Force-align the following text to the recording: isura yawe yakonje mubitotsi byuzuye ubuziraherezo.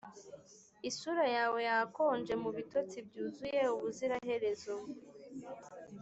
isura 0.89 1.25
yawe 1.37 1.59
yakonje 1.69 2.33
mubitotsi 2.43 2.97
byuzuye 3.07 3.61
ubuziraherezo. 3.75 4.75